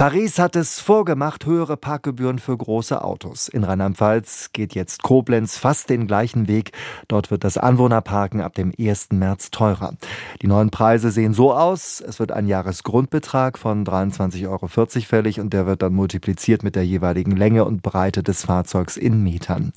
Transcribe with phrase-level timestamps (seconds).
[0.00, 3.48] Paris hat es vorgemacht, höhere Parkgebühren für große Autos.
[3.48, 6.72] In Rheinland-Pfalz geht jetzt Koblenz fast den gleichen Weg.
[7.06, 9.08] Dort wird das Anwohnerparken ab dem 1.
[9.12, 9.92] März teurer.
[10.40, 12.00] Die neuen Preise sehen so aus.
[12.00, 14.68] Es wird ein Jahresgrundbetrag von 23,40 Euro
[15.06, 19.22] fällig und der wird dann multipliziert mit der jeweiligen Länge und Breite des Fahrzeugs in
[19.22, 19.74] Metern.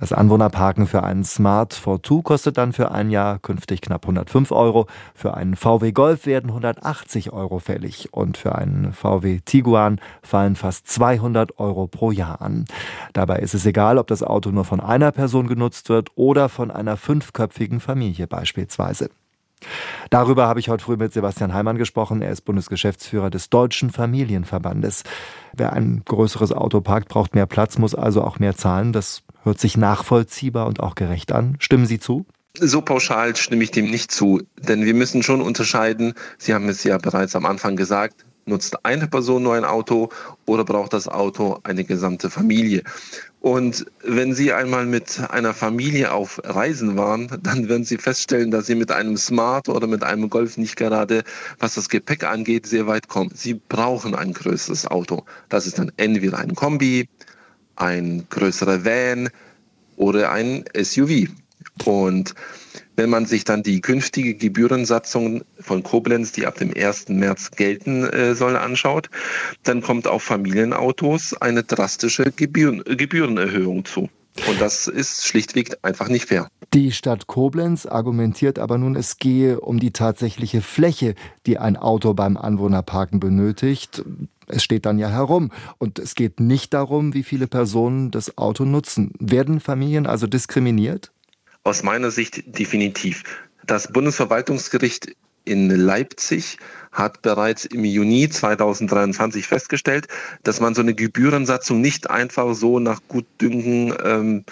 [0.00, 4.86] Das Anwohnerparken für einen Smart Fortwo kostet dann für ein Jahr künftig knapp 105 Euro.
[5.14, 10.88] Für einen VW Golf werden 180 Euro fällig und für einen VW Tiguan fallen fast
[10.88, 12.64] 200 Euro pro Jahr an.
[13.12, 16.70] Dabei ist es egal, ob das Auto nur von einer Person genutzt wird oder von
[16.70, 19.10] einer fünfköpfigen Familie beispielsweise.
[20.08, 22.22] Darüber habe ich heute früh mit Sebastian Heimann gesprochen.
[22.22, 25.04] Er ist Bundesgeschäftsführer des Deutschen Familienverbandes.
[25.52, 28.94] Wer ein größeres Auto parkt, braucht mehr Platz, muss also auch mehr zahlen.
[28.94, 31.56] Das hört sich nachvollziehbar und auch gerecht an.
[31.58, 32.26] Stimmen Sie zu?
[32.58, 36.14] So pauschal stimme ich dem nicht zu, denn wir müssen schon unterscheiden.
[36.36, 40.10] Sie haben es ja bereits am Anfang gesagt, nutzt eine Person nur ein Auto
[40.46, 42.82] oder braucht das Auto eine gesamte Familie?
[43.40, 48.66] Und wenn Sie einmal mit einer Familie auf Reisen waren, dann werden Sie feststellen, dass
[48.66, 51.22] Sie mit einem Smart oder mit einem Golf nicht gerade,
[51.58, 53.30] was das Gepäck angeht, sehr weit kommen.
[53.34, 55.24] Sie brauchen ein größeres Auto.
[55.48, 57.08] Das ist dann entweder ein Kombi,
[57.80, 59.30] ein größerer Van
[59.96, 61.28] oder ein SUV.
[61.84, 62.34] Und
[62.96, 67.08] wenn man sich dann die künftige Gebührensatzung von Koblenz, die ab dem 1.
[67.08, 69.08] März gelten äh, soll, anschaut,
[69.62, 74.10] dann kommt auf Familienautos eine drastische Gebühren, Gebührenerhöhung zu.
[74.48, 76.48] Und das ist schlichtweg einfach nicht fair.
[76.72, 81.14] Die Stadt Koblenz argumentiert aber nun, es gehe um die tatsächliche Fläche,
[81.46, 84.04] die ein Auto beim Anwohnerparken benötigt.
[84.50, 85.50] Es steht dann ja herum.
[85.78, 89.12] Und es geht nicht darum, wie viele Personen das Auto nutzen.
[89.18, 91.12] Werden Familien also diskriminiert?
[91.64, 93.24] Aus meiner Sicht definitiv.
[93.66, 96.58] Das Bundesverwaltungsgericht in Leipzig
[96.92, 100.06] hat bereits im Juni 2023 festgestellt,
[100.42, 104.44] dass man so eine Gebührensatzung nicht einfach so nach Gutdünken ähm,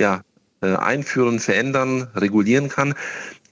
[0.00, 0.22] ja,
[0.60, 2.94] äh, einführen, verändern, regulieren kann.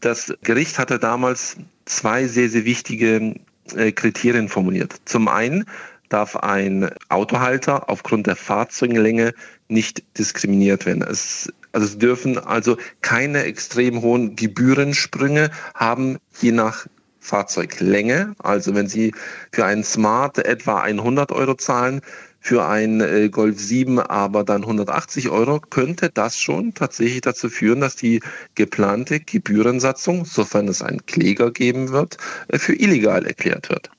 [0.01, 3.37] Das Gericht hatte damals zwei sehr, sehr wichtige
[3.77, 4.97] äh, Kriterien formuliert.
[5.05, 5.65] Zum einen
[6.13, 9.35] darf ein Autohalter aufgrund der Fahrzeuglänge
[9.69, 11.03] nicht diskriminiert werden.
[11.03, 16.87] Es also es dürfen also keine extrem hohen Gebührensprünge haben, je nach
[17.19, 18.35] Fahrzeuglänge.
[18.39, 19.15] Also wenn Sie
[19.53, 22.03] für einen Smart etwa 100 Euro zahlen,
[22.41, 27.81] für einen äh, Golf 7 aber dann 180 Euro, könnte das schon tatsächlich dazu führen,
[27.81, 28.21] dass die
[28.57, 32.17] geplante Gebührensatzung, sofern es einen Kläger geben wird,
[32.49, 33.91] äh, für illegal erklärt wird.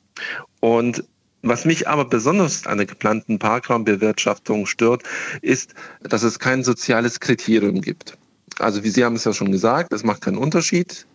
[0.60, 1.06] Und
[1.44, 5.04] was mich aber besonders an der geplanten Parkraumbewirtschaftung stört,
[5.42, 8.18] ist, dass es kein soziales Kriterium gibt.
[8.60, 11.06] Also wie Sie haben es ja schon gesagt, es macht keinen Unterschied,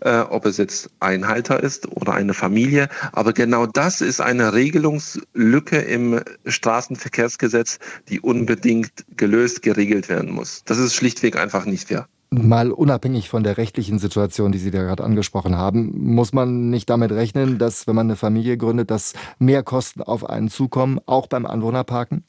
[0.00, 2.88] äh, ob es jetzt ein Halter ist oder eine Familie.
[3.12, 7.78] Aber genau das ist eine Regelungslücke im Straßenverkehrsgesetz,
[8.08, 10.62] die unbedingt gelöst, geregelt werden muss.
[10.64, 12.08] Das ist schlichtweg einfach nicht fair.
[12.30, 16.90] Mal unabhängig von der rechtlichen Situation, die Sie da gerade angesprochen haben, muss man nicht
[16.90, 21.28] damit rechnen, dass, wenn man eine Familie gründet, dass mehr Kosten auf einen zukommen, auch
[21.28, 22.24] beim Anwohnerparken?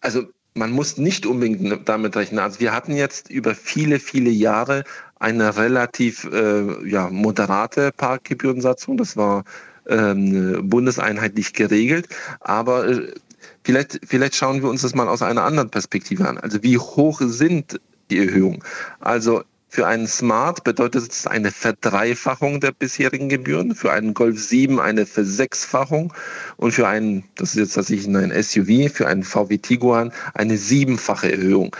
[0.00, 2.40] Also man muss nicht unbedingt damit rechnen.
[2.40, 4.84] Also wir hatten jetzt über viele, viele Jahre
[5.18, 8.96] eine relativ äh, ja, moderate Parkgebührensatzung.
[8.96, 9.44] Das war
[9.88, 12.08] ähm, bundeseinheitlich geregelt.
[12.40, 13.12] Aber äh,
[13.62, 16.38] vielleicht, vielleicht schauen wir uns das mal aus einer anderen Perspektive an.
[16.38, 18.64] Also wie hoch sind die Erhöhung.
[19.00, 24.80] Also für einen Smart bedeutet es eine Verdreifachung der bisherigen Gebühren, für einen Golf 7
[24.80, 26.14] eine Versechsfachung
[26.56, 31.30] und für einen, das ist jetzt tatsächlich ein SUV, für einen VW Tiguan eine siebenfache
[31.30, 31.76] Erhöhung.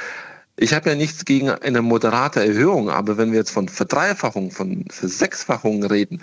[0.61, 4.87] Ich habe ja nichts gegen eine moderate Erhöhung, aber wenn wir jetzt von Verdreifachung, von
[4.91, 6.21] Versechsfachung reden,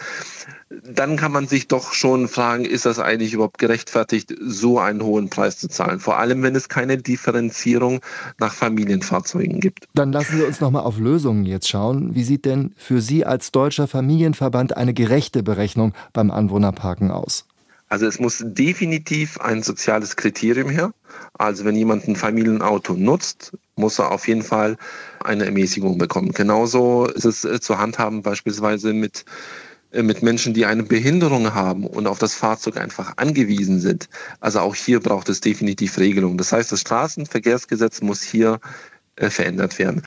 [0.84, 5.30] dann kann man sich doch schon fragen, ist das eigentlich überhaupt gerechtfertigt, so einen hohen
[5.30, 6.02] Preis zu zahlen?
[6.02, 8.02] Vor allem, wenn es keine Differenzierung
[8.38, 9.88] nach Familienfahrzeugen gibt.
[9.94, 12.14] Dann lassen Sie uns nochmal auf Lösungen jetzt schauen.
[12.14, 17.46] Wie sieht denn für Sie als deutscher Familienverband eine gerechte Berechnung beim Anwohnerparken aus?
[17.88, 20.94] Also es muss definitiv ein soziales Kriterium her.
[21.34, 24.78] Also wenn jemand ein Familienauto nutzt, muss er auf jeden Fall
[25.24, 26.32] eine Ermäßigung bekommen.
[26.32, 29.26] Genauso ist es äh, zu handhaben beispielsweise mit
[29.92, 34.10] äh, mit Menschen, die eine Behinderung haben und auf das Fahrzeug einfach angewiesen sind.
[34.40, 36.38] Also auch hier braucht es definitiv Regelungen.
[36.38, 38.60] Das heißt, das Straßenverkehrsgesetz muss hier
[39.16, 40.04] äh, verändert werden.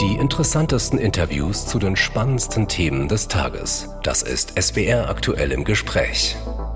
[0.00, 3.88] Die interessantesten Interviews zu den spannendsten Themen des Tages.
[4.04, 6.36] Das ist SWR aktuell im Gespräch.